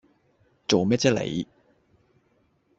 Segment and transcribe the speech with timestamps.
[0.67, 1.45] 做咩啫你